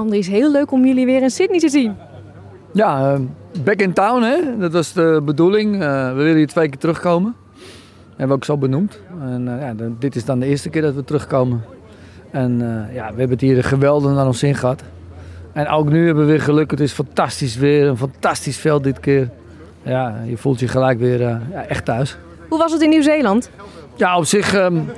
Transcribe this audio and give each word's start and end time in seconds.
Andries, 0.00 0.28
heel 0.28 0.52
leuk 0.52 0.70
om 0.70 0.86
jullie 0.86 1.06
weer 1.06 1.22
in 1.22 1.30
Sydney 1.30 1.58
te 1.58 1.68
zien. 1.68 1.96
Ja, 2.72 3.12
uh, 3.12 3.20
back 3.64 3.80
in 3.80 3.92
town, 3.92 4.22
hè? 4.22 4.58
dat 4.58 4.72
was 4.72 4.92
de 4.92 5.22
bedoeling. 5.24 5.74
Uh, 5.74 6.08
we 6.08 6.14
willen 6.16 6.36
hier 6.36 6.46
twee 6.46 6.68
keer 6.68 6.78
terugkomen. 6.78 7.34
Hebben 8.08 8.28
we 8.28 8.34
ook 8.34 8.44
zo 8.44 8.56
benoemd. 8.56 9.00
En 9.20 9.46
uh, 9.46 9.60
ja, 9.60 9.74
dit 9.98 10.16
is 10.16 10.24
dan 10.24 10.40
de 10.40 10.46
eerste 10.46 10.68
keer 10.68 10.82
dat 10.82 10.94
we 10.94 11.04
terugkomen. 11.04 11.64
En 12.30 12.58
ja, 12.92 13.04
we 13.12 13.18
hebben 13.18 13.30
het 13.30 13.40
hier 13.40 13.64
geweldig 13.64 14.12
naar 14.12 14.26
ons 14.26 14.38
zin 14.38 14.54
gehad. 14.54 14.82
En 15.52 15.68
ook 15.68 15.90
nu 15.90 16.06
hebben 16.06 16.24
we 16.24 16.30
weer 16.30 16.40
geluk. 16.40 16.70
Het 16.70 16.80
is 16.80 16.92
fantastisch 16.92 17.56
weer, 17.56 17.86
een 17.86 17.96
fantastisch 17.96 18.56
veld 18.56 18.84
dit 18.84 19.00
keer. 19.00 19.30
Ja, 19.82 20.16
je 20.26 20.36
voelt 20.36 20.60
je 20.60 20.68
gelijk 20.68 20.98
weer 20.98 21.20
ja, 21.20 21.40
echt 21.68 21.84
thuis. 21.84 22.18
Hoe 22.50 22.58
was 22.58 22.72
het 22.72 22.82
in 22.82 22.88
Nieuw-Zeeland? 22.88 23.50
Ja, 23.96 24.16
op 24.16 24.24
zich 24.24 24.54
um, 24.54 24.90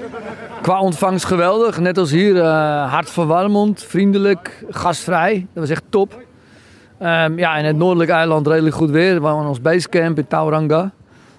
qua 0.63 0.81
ontvangst 0.81 1.25
geweldig. 1.25 1.81
Net 1.81 1.99
als 1.99 2.11
hier, 2.11 2.35
uh, 2.35 2.93
hartverwarmend, 2.93 3.83
vriendelijk, 3.83 4.65
gastvrij. 4.71 5.47
Dat 5.53 5.63
was 5.63 5.71
echt 5.71 5.83
top. 5.89 6.15
Um, 7.03 7.39
ja, 7.39 7.57
in 7.57 7.65
het 7.65 7.77
noordelijke 7.77 8.13
eiland 8.13 8.47
redelijk 8.47 8.75
goed 8.75 8.91
weer. 8.91 9.15
We 9.15 9.21
waren 9.21 9.49
ons 9.49 9.61
basecamp 9.61 10.19
in 10.19 10.27
Tauranga. 10.27 10.91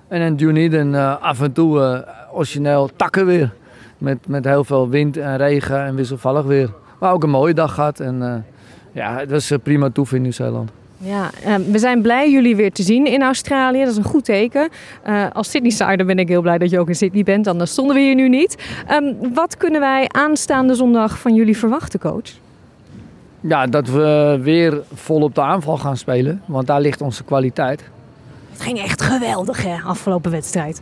En 0.08 0.22
in 0.22 0.36
Dunedin 0.36 0.94
uh, 0.94 1.22
af 1.22 1.42
en 1.42 1.52
toe 1.52 1.80
uh, 1.80 2.00
origineel 2.36 2.90
takken 2.96 3.26
weer. 3.26 3.54
Met, 3.98 4.28
met 4.28 4.46
heel 4.46 4.64
veel 4.64 4.90
wind 4.90 5.18
en 5.18 5.38
regen 5.38 5.84
en 5.84 5.96
wisselvallig 5.96 6.44
weer. 6.44 6.70
Maar 7.00 7.14
ook 7.14 7.24
een 7.24 7.30
mooie 7.30 7.54
dag 7.54 7.74
gehad. 7.74 8.00
En 8.00 8.46
ja, 8.92 9.18
het 9.18 9.32
was 9.32 9.52
prima 9.64 9.90
toef 9.90 10.14
in 10.14 10.22
Nieuw-Zeeland. 10.22 10.72
Ja, 11.06 11.30
we 11.72 11.80
zijn 11.80 12.02
blij 12.02 12.32
jullie 12.32 12.56
weer 12.56 12.72
te 12.72 12.84
zien 12.84 13.06
in 13.06 13.22
Australië. 13.22 13.80
Dat 13.80 13.88
is 13.88 13.98
een 13.98 14.04
goed 14.04 14.26
teken. 14.26 14.70
Uh, 15.08 15.26
als 15.34 15.50
Sydney-sider 15.50 16.06
ben 16.06 16.20
ik 16.20 16.28
heel 16.28 16.42
blij 16.42 16.58
dat 16.58 16.70
je 16.70 16.80
ook 16.80 16.88
in 16.88 16.96
Sydney 16.96 17.24
bent. 17.24 17.48
Anders 17.48 17.72
stonden 17.72 17.96
we 17.96 18.02
hier 18.02 18.16
nu 18.16 18.30
niet. 18.30 18.56
Um, 18.92 19.34
wat 19.34 19.58
kunnen 19.58 19.80
wij 19.80 20.08
aanstaande 20.08 20.76
zondag 20.76 21.20
van 21.20 21.36
jullie 21.36 21.58
verwachten, 21.58 22.00
coach? 22.00 22.32
Ja, 23.40 23.68
dat 23.68 23.88
we 23.88 24.40
weer 24.42 24.82
vol 24.94 25.22
op 25.22 25.36
de 25.36 25.42
aanval 25.42 25.78
gaan 25.78 25.98
spelen. 25.98 26.42
Want 26.46 26.68
daar 26.68 26.82
ligt 26.82 27.02
onze 27.02 27.24
kwaliteit. 27.24 27.84
Het 28.52 28.62
ging 28.62 28.80
echt 28.80 29.02
geweldig, 29.02 29.64
hè, 29.64 29.76
afgelopen 29.86 30.32
wedstrijd. 30.32 30.82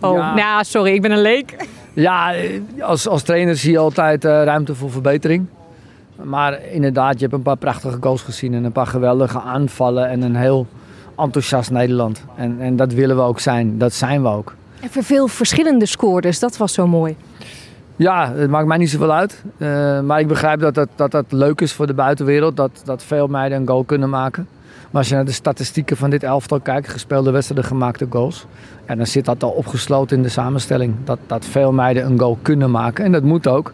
Oh, 0.00 0.16
ja. 0.16 0.34
nou, 0.34 0.64
sorry, 0.64 0.92
ik 0.92 1.02
ben 1.02 1.10
een 1.10 1.22
leek. 1.22 1.68
Ja, 1.92 2.34
als, 2.80 3.08
als 3.08 3.22
trainer 3.22 3.56
zie 3.56 3.72
je 3.72 3.78
altijd 3.78 4.24
uh, 4.24 4.30
ruimte 4.30 4.74
voor 4.74 4.90
verbetering. 4.90 5.46
Maar 6.24 6.58
inderdaad, 6.70 7.14
je 7.14 7.20
hebt 7.20 7.32
een 7.32 7.42
paar 7.42 7.56
prachtige 7.56 7.96
goals 8.00 8.22
gezien 8.22 8.54
en 8.54 8.64
een 8.64 8.72
paar 8.72 8.86
geweldige 8.86 9.40
aanvallen 9.40 10.08
en 10.08 10.22
een 10.22 10.36
heel 10.36 10.66
enthousiast 11.16 11.70
Nederland. 11.70 12.24
En, 12.36 12.56
en 12.60 12.76
dat 12.76 12.92
willen 12.92 13.16
we 13.16 13.22
ook 13.22 13.40
zijn. 13.40 13.78
Dat 13.78 13.92
zijn 13.92 14.22
we 14.22 14.28
ook. 14.28 14.54
En 14.80 14.90
voor 14.90 15.02
veel 15.02 15.28
verschillende 15.28 15.86
scoorders, 15.86 16.38
dat 16.38 16.56
was 16.56 16.72
zo 16.72 16.86
mooi. 16.86 17.16
Ja, 17.96 18.32
het 18.34 18.50
maakt 18.50 18.66
mij 18.66 18.76
niet 18.76 18.90
zoveel 18.90 19.12
uit. 19.12 19.42
Uh, 19.56 20.00
maar 20.00 20.20
ik 20.20 20.28
begrijp 20.28 20.60
dat 20.60 20.74
dat, 20.74 20.88
dat 20.94 21.10
dat 21.10 21.24
leuk 21.28 21.60
is 21.60 21.72
voor 21.72 21.86
de 21.86 21.94
buitenwereld. 21.94 22.56
Dat, 22.56 22.82
dat 22.84 23.02
veel 23.02 23.26
meiden 23.26 23.60
een 23.60 23.66
goal 23.66 23.84
kunnen 23.84 24.10
maken. 24.10 24.48
Maar 24.90 25.00
als 25.00 25.08
je 25.08 25.14
naar 25.14 25.24
de 25.24 25.32
statistieken 25.32 25.96
van 25.96 26.10
dit 26.10 26.22
elftal 26.22 26.60
kijkt, 26.60 26.88
gespeelde 26.88 27.30
wedstrijden, 27.30 27.66
gemaakte 27.66 28.06
goals. 28.10 28.46
En 28.84 28.96
dan 28.96 29.06
zit 29.06 29.24
dat 29.24 29.42
al 29.42 29.50
opgesloten 29.50 30.16
in 30.16 30.22
de 30.22 30.28
samenstelling. 30.28 30.94
Dat, 31.04 31.18
dat 31.26 31.44
veel 31.44 31.72
meiden 31.72 32.04
een 32.04 32.18
goal 32.18 32.38
kunnen 32.42 32.70
maken. 32.70 33.04
En 33.04 33.12
dat 33.12 33.22
moet 33.22 33.46
ook. 33.46 33.72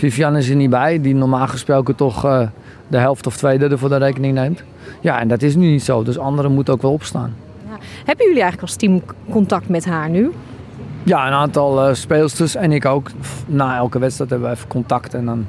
Vivian 0.00 0.36
is 0.36 0.48
er 0.48 0.56
niet 0.56 0.70
bij, 0.70 1.00
die 1.00 1.14
normaal 1.14 1.46
gesproken 1.46 1.94
toch 1.94 2.24
uh, 2.24 2.40
de 2.88 2.98
helft 2.98 3.26
of 3.26 3.36
twee 3.36 3.58
derde 3.58 3.78
voor 3.78 3.88
de 3.88 3.96
rekening 3.96 4.34
neemt. 4.34 4.62
Ja, 5.00 5.20
en 5.20 5.28
dat 5.28 5.42
is 5.42 5.54
nu 5.54 5.70
niet 5.70 5.82
zo, 5.82 6.02
dus 6.02 6.18
anderen 6.18 6.52
moeten 6.52 6.74
ook 6.74 6.82
wel 6.82 6.92
opstaan. 6.92 7.34
Ja. 7.68 7.76
Hebben 8.04 8.26
jullie 8.26 8.42
eigenlijk 8.42 8.62
als 8.62 8.76
team 8.76 9.02
contact 9.30 9.68
met 9.68 9.84
haar 9.84 10.10
nu? 10.10 10.32
Ja, 11.02 11.26
een 11.26 11.32
aantal 11.32 11.88
uh, 11.88 11.94
speelsters 11.94 12.54
en 12.54 12.72
ik 12.72 12.84
ook. 12.84 13.10
Na 13.46 13.76
elke 13.76 13.98
wedstrijd 13.98 14.30
hebben 14.30 14.48
we 14.48 14.54
even 14.54 14.68
contact 14.68 15.14
en 15.14 15.24
dan 15.24 15.46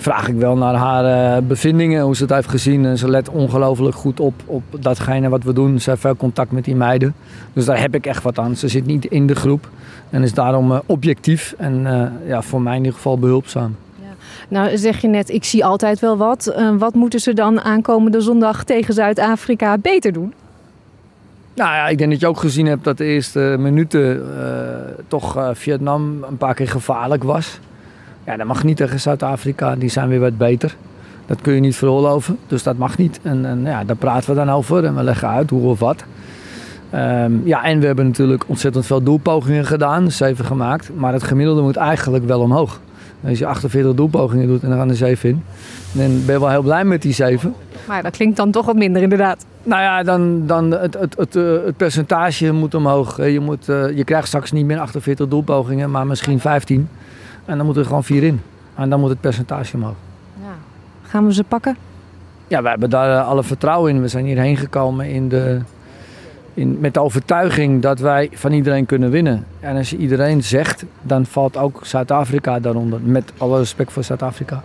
vraag 0.00 0.28
ik 0.28 0.36
wel 0.36 0.56
naar 0.56 0.74
haar 0.74 1.36
uh, 1.38 1.46
bevindingen, 1.46 2.02
hoe 2.02 2.16
ze 2.16 2.22
het 2.22 2.32
heeft 2.32 2.48
gezien. 2.48 2.84
En 2.84 2.98
ze 2.98 3.08
let 3.08 3.28
ongelooflijk 3.28 3.94
goed 3.94 4.20
op, 4.20 4.34
op 4.46 4.62
datgene 4.80 5.28
wat 5.28 5.42
we 5.42 5.52
doen. 5.52 5.80
Ze 5.80 5.90
heeft 5.90 6.02
veel 6.02 6.16
contact 6.16 6.52
met 6.52 6.64
die 6.64 6.76
meiden. 6.76 7.14
Dus 7.52 7.64
daar 7.64 7.80
heb 7.80 7.94
ik 7.94 8.06
echt 8.06 8.22
wat 8.22 8.38
aan. 8.38 8.56
Ze 8.56 8.68
zit 8.68 8.86
niet 8.86 9.04
in 9.04 9.26
de 9.26 9.34
groep 9.34 9.68
en 10.10 10.22
is 10.22 10.34
daarom 10.34 10.72
uh, 10.72 10.78
objectief 10.86 11.54
en 11.58 11.80
uh, 11.80 12.28
ja, 12.28 12.42
voor 12.42 12.62
mij 12.62 12.72
in 12.72 12.78
ieder 12.78 12.94
geval 12.94 13.18
behulpzaam. 13.18 13.76
Nou 14.48 14.78
zeg 14.78 15.00
je 15.00 15.08
net, 15.08 15.30
ik 15.30 15.44
zie 15.44 15.64
altijd 15.64 16.00
wel 16.00 16.16
wat. 16.16 16.54
wat 16.78 16.94
moeten 16.94 17.20
ze 17.20 17.32
dan 17.32 17.60
aankomende 17.60 18.20
zondag 18.20 18.64
tegen 18.64 18.94
Zuid-Afrika 18.94 19.78
beter 19.78 20.12
doen? 20.12 20.32
Nou 21.54 21.74
ja, 21.74 21.88
ik 21.88 21.98
denk 21.98 22.10
dat 22.10 22.20
je 22.20 22.26
ook 22.26 22.38
gezien 22.38 22.66
hebt 22.66 22.84
dat 22.84 22.98
de 22.98 23.04
eerste 23.04 23.56
minuten 23.58 24.22
toch 25.08 25.50
Vietnam 25.52 26.24
een 26.28 26.36
paar 26.36 26.54
keer 26.54 26.68
gevaarlijk 26.68 27.24
was. 27.24 27.58
Ja, 28.24 28.36
dat 28.36 28.46
mag 28.46 28.64
niet 28.64 28.76
tegen 28.76 29.00
Zuid-Afrika. 29.00 29.76
Die 29.76 29.88
zijn 29.88 30.08
weer 30.08 30.20
wat 30.20 30.38
beter. 30.38 30.76
Dat 31.26 31.40
kun 31.40 31.54
je 31.54 31.60
niet 31.60 31.76
veroorloven. 31.76 32.38
Dus 32.46 32.62
dat 32.62 32.76
mag 32.76 32.98
niet. 32.98 33.20
En, 33.22 33.46
en 33.46 33.62
ja, 33.64 33.84
daar 33.84 33.96
praten 33.96 34.30
we 34.30 34.36
dan 34.36 34.50
over. 34.50 34.84
En 34.84 34.94
we 34.96 35.02
leggen 35.02 35.28
uit 35.28 35.50
hoe 35.50 35.68
of 35.68 35.78
wat. 35.78 36.04
Um, 36.94 37.42
ja, 37.44 37.64
en 37.64 37.80
we 37.80 37.86
hebben 37.86 38.06
natuurlijk 38.06 38.44
ontzettend 38.46 38.86
veel 38.86 39.02
doelpogingen 39.02 39.66
gedaan. 39.66 40.10
Zeven 40.10 40.44
gemaakt. 40.44 40.90
Maar 40.96 41.12
het 41.12 41.22
gemiddelde 41.22 41.62
moet 41.62 41.76
eigenlijk 41.76 42.26
wel 42.26 42.40
omhoog. 42.40 42.80
Als 43.24 43.38
je 43.38 43.46
48 43.46 43.94
doelpogingen 43.94 44.46
doet 44.46 44.62
en 44.62 44.68
dan 44.68 44.78
gaan 44.78 44.88
er 44.88 44.96
7 44.96 45.28
in. 45.28 45.42
Dan 45.92 46.24
ben 46.24 46.34
je 46.34 46.40
wel 46.40 46.50
heel 46.50 46.62
blij 46.62 46.84
met 46.84 47.02
die 47.02 47.12
7. 47.12 47.54
Maar 47.88 48.02
dat 48.02 48.16
klinkt 48.16 48.36
dan 48.36 48.50
toch 48.50 48.66
wat 48.66 48.76
minder 48.76 49.02
inderdaad. 49.02 49.44
Nou 49.62 49.82
ja, 49.82 50.02
dan, 50.02 50.46
dan 50.46 50.70
het, 50.70 50.94
het, 50.98 51.16
het, 51.16 51.36
eh, 51.36 51.64
het 51.64 51.76
percentage 51.76 52.52
moet 52.52 52.74
omhoog. 52.74 53.16
Je, 53.16 53.40
moet, 53.40 53.68
uh, 53.68 53.96
je 53.96 54.04
krijgt 54.04 54.26
straks 54.26 54.52
niet 54.52 54.66
meer 54.66 54.78
48 54.78 55.28
doelpogingen, 55.28 55.90
maar 55.90 56.06
misschien 56.06 56.40
15. 56.40 56.88
En 57.44 57.56
dan 57.56 57.64
moeten 57.64 57.82
er 57.82 57.88
gewoon 57.88 58.04
vier 58.04 58.22
in. 58.22 58.40
En 58.74 58.90
dan 58.90 59.00
moet 59.00 59.08
het 59.08 59.20
percentage 59.20 59.76
omhoog. 59.76 59.94
Ja. 60.42 60.54
Gaan 61.02 61.26
we 61.26 61.32
ze 61.32 61.44
pakken? 61.44 61.76
Ja, 62.48 62.62
we 62.62 62.68
hebben 62.68 62.90
daar 62.90 63.18
eh, 63.18 63.28
alle 63.28 63.42
vertrouwen 63.42 63.94
in. 63.94 64.00
We 64.00 64.08
zijn 64.08 64.24
hierheen 64.24 64.56
gekomen 64.56 65.06
in 65.06 65.28
de, 65.28 65.60
in, 66.54 66.76
met 66.80 66.94
de 66.94 67.00
overtuiging 67.00 67.82
dat 67.82 67.98
wij 67.98 68.28
van 68.32 68.52
iedereen 68.52 68.86
kunnen 68.86 69.10
winnen. 69.10 69.44
En 69.60 69.76
als 69.76 69.90
je 69.90 69.96
iedereen 69.96 70.42
zegt, 70.42 70.84
dan 71.02 71.26
valt 71.26 71.56
ook 71.56 71.80
Zuid-Afrika 71.82 72.60
daaronder. 72.60 73.00
Met 73.02 73.32
alle 73.38 73.58
respect 73.58 73.92
voor 73.92 74.04
Zuid-Afrika. 74.04 74.62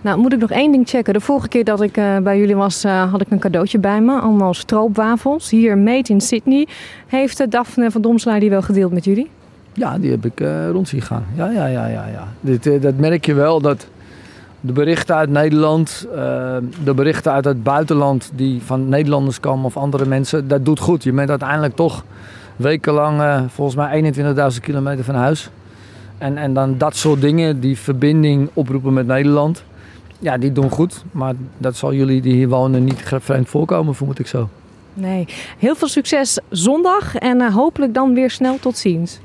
Nou, 0.00 0.18
moet 0.18 0.32
ik 0.32 0.38
nog 0.38 0.50
één 0.50 0.72
ding 0.72 0.88
checken. 0.88 1.12
De 1.12 1.20
vorige 1.20 1.48
keer 1.48 1.64
dat 1.64 1.80
ik 1.80 1.96
uh, 1.96 2.18
bij 2.18 2.38
jullie 2.38 2.56
was, 2.56 2.84
uh, 2.84 3.10
had 3.10 3.20
ik 3.20 3.30
een 3.30 3.38
cadeautje 3.38 3.78
bij 3.78 4.00
me. 4.00 4.20
Allemaal 4.20 4.54
stroopwafels. 4.54 5.50
Hier, 5.50 5.78
made 5.78 6.08
in 6.12 6.20
Sydney. 6.20 6.66
Heeft 7.06 7.50
Daphne 7.50 7.90
van 7.90 8.00
Domslaar 8.00 8.40
die 8.40 8.50
wel 8.50 8.62
gedeeld 8.62 8.92
met 8.92 9.04
jullie? 9.04 9.30
Ja, 9.74 9.98
die 9.98 10.10
heb 10.10 10.24
ik 10.24 10.40
uh, 10.40 10.70
rond 10.70 10.88
zien 10.88 11.02
gaan. 11.02 11.24
Ja, 11.36 11.50
ja, 11.50 11.66
ja, 11.66 11.86
ja. 11.86 12.06
ja. 12.06 12.28
Dit, 12.40 12.66
uh, 12.66 12.82
dat 12.82 12.96
merk 12.96 13.26
je 13.26 13.34
wel 13.34 13.60
dat 13.60 13.86
de 14.60 14.72
berichten 14.72 15.14
uit 15.14 15.30
Nederland, 15.30 16.06
uh, 16.08 16.16
de 16.84 16.94
berichten 16.94 17.32
uit 17.32 17.44
het 17.44 17.62
buitenland 17.62 18.30
die 18.34 18.62
van 18.62 18.88
Nederlanders 18.88 19.40
komen 19.40 19.64
of 19.64 19.76
andere 19.76 20.06
mensen, 20.06 20.48
dat 20.48 20.64
doet 20.64 20.80
goed. 20.80 21.02
Je 21.02 21.12
bent 21.12 21.30
uiteindelijk 21.30 21.76
toch 21.76 22.04
wekenlang, 22.56 23.46
volgens 23.50 23.76
mij 23.76 24.12
21.000 24.54 24.60
kilometer 24.60 25.04
van 25.04 25.14
huis. 25.14 25.50
En, 26.18 26.36
en 26.36 26.54
dan 26.54 26.78
dat 26.78 26.96
soort 26.96 27.20
dingen, 27.20 27.60
die 27.60 27.78
verbinding 27.78 28.50
oproepen 28.52 28.92
met 28.92 29.06
Nederland, 29.06 29.64
ja, 30.18 30.38
die 30.38 30.52
doen 30.52 30.70
goed. 30.70 31.04
Maar 31.10 31.34
dat 31.58 31.76
zal 31.76 31.94
jullie 31.94 32.20
die 32.20 32.32
hier 32.32 32.48
wonen 32.48 32.84
niet 32.84 33.02
vreemd 33.04 33.48
voorkomen, 33.48 33.94
vermoed 33.94 34.18
ik 34.18 34.26
zo. 34.26 34.48
Nee, 34.94 35.28
heel 35.58 35.74
veel 35.74 35.88
succes 35.88 36.38
zondag 36.50 37.16
en 37.16 37.52
hopelijk 37.52 37.94
dan 37.94 38.14
weer 38.14 38.30
snel 38.30 38.58
tot 38.58 38.76
ziens. 38.76 39.20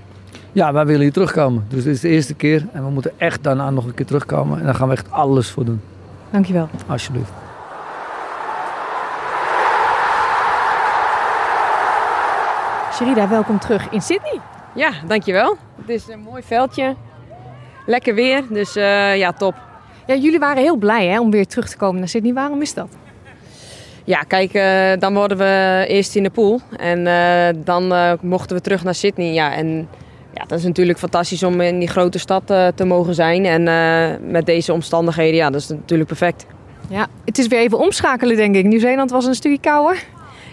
Ja, 0.59 0.73
wij 0.73 0.85
willen 0.85 1.01
hier 1.01 1.11
terugkomen. 1.11 1.65
Dus 1.69 1.83
dit 1.83 1.93
is 1.93 2.01
de 2.01 2.09
eerste 2.09 2.33
keer 2.33 2.65
en 2.71 2.83
we 2.83 2.89
moeten 2.89 3.11
echt 3.17 3.43
daarna 3.43 3.69
nog 3.69 3.85
een 3.85 3.93
keer 3.93 4.05
terugkomen. 4.05 4.59
En 4.59 4.65
daar 4.65 4.75
gaan 4.75 4.87
we 4.87 4.93
echt 4.93 5.11
alles 5.11 5.49
voor 5.49 5.65
doen. 5.65 5.81
Dankjewel. 6.29 6.69
Alsjeblieft. 6.87 7.31
Sherida, 12.93 13.29
welkom 13.29 13.59
terug 13.59 13.89
in 13.89 14.01
Sydney. 14.01 14.39
Ja, 14.75 14.91
dankjewel. 15.07 15.57
Het 15.81 15.89
is 15.89 16.07
een 16.07 16.19
mooi 16.19 16.43
veldje. 16.43 16.95
Lekker 17.85 18.15
weer, 18.15 18.43
dus 18.49 18.77
uh, 18.77 19.17
ja, 19.17 19.31
top. 19.31 19.55
Ja, 20.05 20.15
jullie 20.15 20.39
waren 20.39 20.61
heel 20.61 20.77
blij 20.77 21.07
hè, 21.07 21.19
om 21.19 21.31
weer 21.31 21.47
terug 21.47 21.69
te 21.69 21.77
komen 21.77 21.99
naar 21.99 22.09
Sydney. 22.09 22.33
Waarom 22.33 22.61
is 22.61 22.73
dat? 22.73 22.87
Ja, 24.03 24.21
kijk, 24.21 24.53
uh, 24.53 25.01
dan 25.01 25.13
worden 25.13 25.37
we 25.37 25.85
eerst 25.87 26.15
in 26.15 26.23
de 26.23 26.29
pool. 26.29 26.61
En 26.77 26.99
uh, 26.99 27.63
dan 27.65 28.17
mochten 28.21 28.55
we 28.55 28.61
terug 28.61 28.83
naar 28.83 28.95
Sydney. 28.95 29.33
Ja, 29.33 29.53
en 29.53 29.87
ja, 30.33 30.43
dat 30.47 30.57
is 30.57 30.63
natuurlijk 30.63 30.99
fantastisch 30.99 31.43
om 31.43 31.61
in 31.61 31.79
die 31.79 31.87
grote 31.87 32.19
stad 32.19 32.51
uh, 32.51 32.67
te 32.67 32.85
mogen 32.85 33.13
zijn. 33.15 33.45
En 33.45 33.61
uh, 33.67 34.31
met 34.31 34.45
deze 34.45 34.73
omstandigheden, 34.73 35.35
ja, 35.35 35.49
dat 35.49 35.61
is 35.61 35.67
natuurlijk 35.67 36.09
perfect. 36.09 36.45
Ja, 36.89 37.07
het 37.25 37.37
is 37.37 37.47
weer 37.47 37.59
even 37.59 37.77
omschakelen, 37.77 38.35
denk 38.35 38.55
ik. 38.55 38.65
Nieuw-Zeeland 38.65 39.11
was 39.11 39.25
een 39.25 39.35
stukje 39.35 39.59
kouder. 39.59 40.03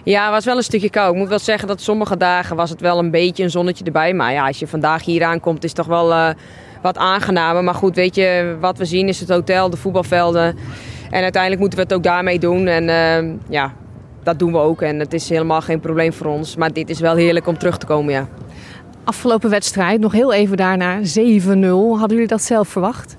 Ja, 0.04 0.24
het 0.24 0.32
was 0.32 0.44
wel 0.44 0.56
een 0.56 0.62
stukje 0.62 0.90
koud. 0.90 1.12
Ik 1.12 1.18
moet 1.18 1.28
wel 1.28 1.38
zeggen 1.38 1.68
dat 1.68 1.80
sommige 1.80 2.16
dagen 2.16 2.56
was 2.56 2.70
het 2.70 2.80
wel 2.80 2.98
een 2.98 3.10
beetje 3.10 3.42
een 3.42 3.50
zonnetje 3.50 3.84
erbij. 3.84 4.14
Maar 4.14 4.32
ja, 4.32 4.46
als 4.46 4.58
je 4.58 4.66
vandaag 4.66 5.04
hier 5.04 5.24
aankomt, 5.24 5.64
is 5.64 5.70
het 5.70 5.78
toch 5.78 5.86
wel 5.86 6.10
uh, 6.10 6.28
wat 6.82 6.98
aangenamer. 6.98 7.64
Maar 7.64 7.74
goed, 7.74 7.94
weet 7.94 8.14
je, 8.14 8.56
wat 8.60 8.78
we 8.78 8.84
zien 8.84 9.08
is 9.08 9.20
het 9.20 9.28
hotel, 9.28 9.70
de 9.70 9.76
voetbalvelden. 9.76 10.56
En 11.10 11.22
uiteindelijk 11.22 11.60
moeten 11.60 11.78
we 11.78 11.84
het 11.84 11.94
ook 11.94 12.02
daarmee 12.02 12.38
doen. 12.38 12.66
En 12.66 13.40
ja, 13.48 13.72
dat 14.22 14.38
doen 14.38 14.52
we 14.52 14.58
ook. 14.58 14.82
En 14.82 14.98
het 14.98 15.12
is 15.12 15.28
helemaal 15.28 15.60
geen 15.60 15.80
probleem 15.80 16.12
voor 16.12 16.26
ons. 16.26 16.56
Maar 16.56 16.72
dit 16.72 16.90
is 16.90 17.00
wel 17.00 17.16
heerlijk 17.16 17.46
om 17.46 17.58
terug 17.58 17.78
te 17.78 17.86
komen, 17.86 18.12
ja. 18.12 18.28
Afgelopen 19.06 19.50
wedstrijd, 19.50 20.00
nog 20.00 20.12
heel 20.12 20.32
even 20.32 20.56
daarna, 20.56 20.98
7-0. 20.98 21.02
Hadden 21.98 22.08
jullie 22.08 22.26
dat 22.26 22.42
zelf 22.42 22.68
verwacht? 22.68 23.16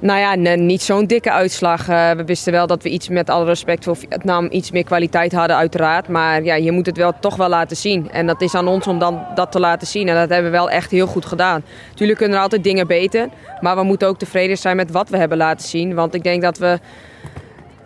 Nou 0.00 0.18
ja, 0.18 0.54
niet 0.54 0.82
zo'n 0.82 1.06
dikke 1.06 1.30
uitslag. 1.30 1.88
Uh, 1.88 2.10
we 2.10 2.24
wisten 2.24 2.52
wel 2.52 2.66
dat 2.66 2.82
we 2.82 2.88
iets 2.88 3.08
met 3.08 3.30
alle 3.30 3.44
respect 3.44 3.84
voor 3.84 3.96
Vietnam 3.96 4.48
iets 4.50 4.70
meer 4.70 4.84
kwaliteit 4.84 5.32
hadden, 5.32 5.56
uiteraard. 5.56 6.08
Maar 6.08 6.42
ja, 6.42 6.54
je 6.54 6.72
moet 6.72 6.86
het 6.86 6.96
wel 6.96 7.12
toch 7.20 7.36
wel 7.36 7.48
laten 7.48 7.76
zien. 7.76 8.10
En 8.10 8.26
dat 8.26 8.40
is 8.40 8.54
aan 8.54 8.68
ons 8.68 8.86
om 8.86 8.98
dan 8.98 9.26
dat 9.34 9.52
te 9.52 9.60
laten 9.60 9.86
zien. 9.86 10.08
En 10.08 10.14
dat 10.14 10.28
hebben 10.28 10.50
we 10.50 10.56
wel 10.56 10.70
echt 10.70 10.90
heel 10.90 11.06
goed 11.06 11.26
gedaan. 11.26 11.62
Tuurlijk 11.94 12.18
kunnen 12.18 12.36
er 12.36 12.42
altijd 12.42 12.64
dingen 12.64 12.86
beter. 12.86 13.28
Maar 13.60 13.76
we 13.76 13.82
moeten 13.82 14.08
ook 14.08 14.18
tevreden 14.18 14.58
zijn 14.58 14.76
met 14.76 14.90
wat 14.90 15.08
we 15.08 15.16
hebben 15.16 15.38
laten 15.38 15.68
zien. 15.68 15.94
Want 15.94 16.14
ik 16.14 16.22
denk 16.22 16.42
dat 16.42 16.58
we 16.58 16.78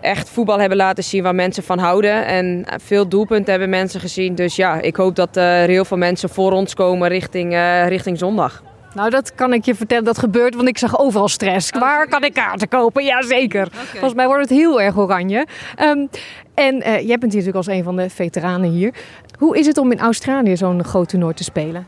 echt 0.05 0.29
voetbal 0.29 0.59
hebben 0.59 0.79
laten 0.79 1.05
zien 1.05 1.23
waar 1.23 1.35
mensen 1.35 1.63
van 1.63 1.79
houden. 1.79 2.27
En 2.27 2.67
veel 2.83 3.09
doelpunten 3.09 3.51
hebben 3.51 3.71
mensen 3.71 4.01
gezien. 4.01 4.35
Dus 4.35 4.57
ja, 4.57 4.81
ik 4.81 4.97
hoop 4.97 5.17
dat 5.17 5.37
er 5.37 5.69
heel 5.69 5.85
veel 5.85 5.97
mensen 5.97 6.29
voor 6.29 6.53
ons 6.53 6.75
komen 6.75 7.09
richting, 7.09 7.53
uh, 7.53 7.89
richting 7.89 8.19
zondag. 8.19 8.63
Nou, 8.95 9.11
dat 9.11 9.35
kan 9.35 9.53
ik 9.53 9.65
je 9.65 9.75
vertellen. 9.75 10.05
Dat 10.05 10.19
gebeurt, 10.19 10.55
want 10.55 10.69
ik 10.69 10.79
zag 10.79 10.99
overal 10.99 11.29
stress. 11.29 11.71
Waar 11.71 12.09
kan 12.09 12.25
ik 12.25 12.33
kaarten 12.33 12.69
kopen? 12.69 13.05
Jazeker. 13.05 13.67
Okay. 13.67 13.85
Volgens 13.91 14.15
mij 14.15 14.27
wordt 14.27 14.49
het 14.49 14.59
heel 14.59 14.81
erg 14.81 14.97
oranje. 14.97 15.47
Um, 15.81 16.09
en 16.55 16.75
uh, 16.75 16.83
jij 16.83 17.19
bent 17.19 17.23
natuurlijk 17.23 17.57
als 17.57 17.67
een 17.67 17.85
van 17.85 17.97
de 17.97 18.11
veteranen 18.11 18.71
hier. 18.71 18.95
Hoe 19.39 19.59
is 19.59 19.67
het 19.67 19.79
om 19.79 19.93
in 19.93 20.01
Australië 20.01 20.57
zo'n 20.57 20.85
groot 20.85 21.09
toernooi 21.09 21.35
te 21.35 21.45
spelen? 21.45 21.87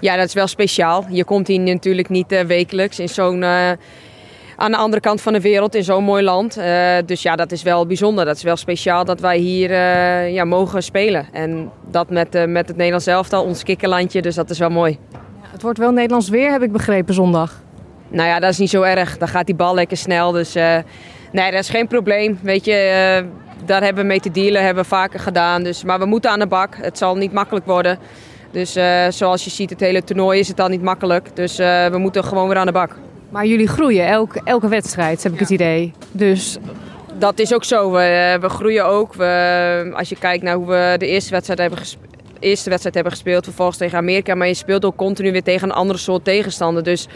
Ja, 0.00 0.16
dat 0.16 0.26
is 0.26 0.34
wel 0.34 0.46
speciaal. 0.46 1.04
Je 1.08 1.24
komt 1.24 1.46
hier 1.46 1.60
natuurlijk 1.60 2.08
niet 2.08 2.32
uh, 2.32 2.40
wekelijks 2.40 2.98
in 2.98 3.08
zo'n... 3.08 3.42
Uh, 3.42 3.70
aan 4.56 4.70
de 4.70 4.76
andere 4.76 5.00
kant 5.00 5.20
van 5.20 5.32
de 5.32 5.40
wereld 5.40 5.74
in 5.74 5.84
zo'n 5.84 6.04
mooi 6.04 6.22
land. 6.22 6.58
Uh, 6.58 6.96
dus 7.06 7.22
ja, 7.22 7.36
dat 7.36 7.52
is 7.52 7.62
wel 7.62 7.86
bijzonder. 7.86 8.24
Dat 8.24 8.36
is 8.36 8.42
wel 8.42 8.56
speciaal 8.56 9.04
dat 9.04 9.20
wij 9.20 9.38
hier 9.38 9.70
uh, 9.70 10.32
ja, 10.32 10.44
mogen 10.44 10.82
spelen. 10.82 11.26
En 11.32 11.70
dat 11.90 12.10
met, 12.10 12.34
uh, 12.34 12.44
met 12.44 12.68
het 12.68 12.76
Nederlands 12.76 13.06
elftal, 13.06 13.44
ons 13.44 13.62
kikkerlandje. 13.62 14.22
Dus 14.22 14.34
dat 14.34 14.50
is 14.50 14.58
wel 14.58 14.70
mooi. 14.70 14.98
Het 15.42 15.62
wordt 15.62 15.78
wel 15.78 15.90
Nederlands 15.90 16.28
weer, 16.28 16.50
heb 16.50 16.62
ik 16.62 16.72
begrepen, 16.72 17.14
zondag. 17.14 17.62
Nou 18.08 18.28
ja, 18.28 18.40
dat 18.40 18.50
is 18.50 18.58
niet 18.58 18.70
zo 18.70 18.82
erg. 18.82 19.18
Dan 19.18 19.28
gaat 19.28 19.46
die 19.46 19.54
bal 19.54 19.74
lekker 19.74 19.96
snel. 19.96 20.32
Dus 20.32 20.54
nee, 21.32 21.50
dat 21.50 21.60
is 21.60 21.68
geen 21.68 21.86
probleem. 21.86 22.38
Weet 22.42 22.64
je, 22.64 23.24
daar 23.64 23.82
hebben 23.82 24.02
we 24.02 24.08
mee 24.08 24.20
te 24.20 24.30
dealen, 24.30 24.64
hebben 24.64 24.82
we 24.82 24.88
vaker 24.88 25.20
gedaan. 25.20 25.62
Dus, 25.62 25.84
maar 25.84 25.98
we 25.98 26.06
moeten 26.06 26.30
aan 26.30 26.38
de 26.38 26.46
bak. 26.46 26.76
Het 26.80 26.98
zal 26.98 27.16
niet 27.16 27.32
makkelijk 27.32 27.66
worden. 27.66 27.98
Dus 28.50 28.72
zoals 29.08 29.44
je 29.44 29.50
ziet, 29.50 29.70
het 29.70 29.80
hele 29.80 30.04
toernooi 30.04 30.38
is 30.38 30.48
het 30.48 30.60
al 30.60 30.68
niet 30.68 30.82
makkelijk. 30.82 31.36
Dus 31.36 31.56
we 31.56 31.96
moeten 31.96 32.24
gewoon 32.24 32.48
weer 32.48 32.56
aan 32.56 32.66
de 32.66 32.72
bak. 32.72 32.96
Maar 33.34 33.46
jullie 33.46 33.68
groeien 33.68 34.06
elke, 34.06 34.40
elke 34.44 34.68
wedstrijd, 34.68 35.22
heb 35.22 35.32
ik 35.32 35.38
ja. 35.38 35.44
het 35.44 35.54
idee. 35.54 35.92
Dus 36.12 36.58
dat 37.18 37.38
is 37.38 37.54
ook 37.54 37.64
zo. 37.64 37.90
We, 37.90 38.38
we 38.40 38.48
groeien 38.48 38.86
ook. 38.86 39.14
We, 39.14 39.92
als 39.94 40.08
je 40.08 40.16
kijkt 40.16 40.42
naar 40.42 40.54
hoe 40.54 40.66
we 40.66 40.94
de 40.98 41.06
eerste 41.06 41.30
wedstrijd 41.30 41.58
hebben 41.58 41.78
gespeeld 41.78 42.12
eerste 42.38 42.68
wedstrijd 42.68 42.94
hebben 42.94 43.12
gespeeld, 43.12 43.44
vervolgens 43.44 43.78
tegen 43.78 43.98
Amerika. 43.98 44.34
Maar 44.34 44.46
je 44.46 44.54
speelt 44.54 44.84
ook 44.84 44.96
continu 44.96 45.32
weer 45.32 45.42
tegen 45.42 45.68
een 45.68 45.74
andere 45.74 45.98
soort 45.98 46.24
tegenstander. 46.24 46.82
Dus 46.82 47.08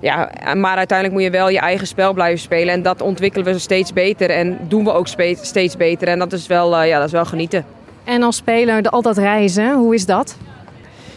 ja, 0.00 0.30
maar 0.54 0.76
uiteindelijk 0.76 1.18
moet 1.18 1.26
je 1.26 1.38
wel 1.38 1.48
je 1.48 1.58
eigen 1.58 1.86
spel 1.86 2.12
blijven 2.12 2.40
spelen. 2.40 2.74
En 2.74 2.82
dat 2.82 3.00
ontwikkelen 3.00 3.46
we 3.46 3.58
steeds 3.58 3.92
beter 3.92 4.30
en 4.30 4.58
doen 4.68 4.84
we 4.84 4.92
ook 4.92 5.08
steeds 5.42 5.76
beter. 5.76 6.08
En 6.08 6.18
dat 6.18 6.32
is 6.32 6.46
wel, 6.46 6.80
uh, 6.80 6.88
ja, 6.88 6.96
dat 6.96 7.06
is 7.06 7.12
wel 7.12 7.24
genieten. 7.24 7.64
En 8.04 8.22
als 8.22 8.36
speler 8.36 8.82
altijd 8.82 9.16
reizen, 9.16 9.74
hoe 9.74 9.94
is 9.94 10.06
dat? 10.06 10.36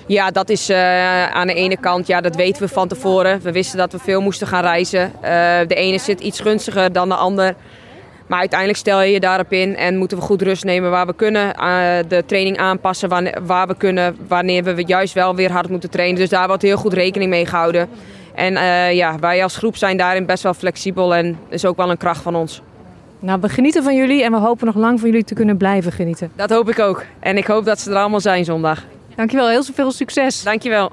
Ja, 0.09 0.31
dat 0.31 0.49
is 0.49 0.69
uh, 0.69 1.27
aan 1.27 1.47
de 1.47 1.53
ene 1.53 1.77
kant, 1.77 2.07
ja, 2.07 2.21
dat 2.21 2.35
weten 2.35 2.61
we 2.61 2.67
van 2.67 2.87
tevoren. 2.87 3.41
We 3.41 3.51
wisten 3.51 3.77
dat 3.77 3.91
we 3.91 3.99
veel 3.99 4.21
moesten 4.21 4.47
gaan 4.47 4.61
reizen. 4.61 5.11
Uh, 5.15 5.21
de 5.67 5.75
ene 5.75 5.99
zit 5.99 6.19
iets 6.19 6.39
gunstiger 6.39 6.91
dan 6.91 7.09
de 7.09 7.15
ander. 7.15 7.55
Maar 8.27 8.39
uiteindelijk 8.39 8.79
stel 8.79 9.01
je 9.01 9.11
je 9.11 9.19
daarop 9.19 9.51
in 9.51 9.75
en 9.75 9.97
moeten 9.97 10.17
we 10.17 10.23
goed 10.23 10.41
rust 10.41 10.63
nemen 10.63 10.91
waar 10.91 11.05
we 11.05 11.13
kunnen. 11.15 11.55
Uh, 11.59 11.97
de 12.07 12.23
training 12.25 12.57
aanpassen 12.57 13.09
waar, 13.09 13.37
waar, 13.45 13.67
we 13.67 13.75
kunnen, 13.75 14.17
wanneer 14.27 14.63
we 14.63 14.83
juist 14.85 15.13
wel 15.13 15.35
weer 15.35 15.51
hard 15.51 15.69
moeten 15.69 15.89
trainen. 15.89 16.19
Dus 16.19 16.29
daar 16.29 16.47
wordt 16.47 16.61
heel 16.61 16.77
goed 16.77 16.93
rekening 16.93 17.29
mee 17.29 17.45
gehouden. 17.45 17.89
En 18.35 18.53
ja, 18.95 19.19
wij 19.19 19.43
als 19.43 19.57
groep 19.57 19.77
zijn 19.77 19.97
daarin 19.97 20.25
best 20.25 20.43
wel 20.43 20.53
flexibel 20.53 21.15
en 21.15 21.39
is 21.49 21.65
ook 21.65 21.77
wel 21.77 21.89
een 21.89 21.97
kracht 21.97 22.21
van 22.21 22.35
ons. 22.35 22.61
Nou, 23.19 23.39
we 23.41 23.49
genieten 23.49 23.83
van 23.83 23.95
jullie 23.95 24.23
en 24.23 24.31
we 24.31 24.37
hopen 24.37 24.65
nog 24.65 24.75
lang 24.75 24.99
van 24.99 25.09
jullie 25.09 25.25
te 25.25 25.33
kunnen 25.33 25.57
blijven 25.57 25.91
genieten. 25.91 26.31
Dat 26.35 26.49
hoop 26.49 26.69
ik 26.69 26.79
ook. 26.79 27.03
En 27.19 27.37
ik 27.37 27.45
hoop 27.45 27.65
dat 27.65 27.79
ze 27.79 27.89
er 27.89 27.97
allemaal 27.97 28.19
zijn 28.19 28.45
zondag. 28.45 28.83
Dankjewel, 29.19 29.49
heel 29.49 29.63
veel 29.63 29.91
succes. 29.91 30.43
Dankjewel. 30.43 30.91